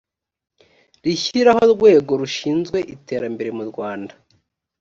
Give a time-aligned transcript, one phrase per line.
[1.03, 4.13] rishyiraho rwego rushinzwe iterambere mu rwanda